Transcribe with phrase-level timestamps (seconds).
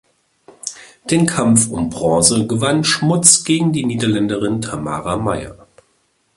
[1.11, 5.67] Den Kampf um Bronze gewann Schmutz gegen die Niederländerin Tamara Meijer.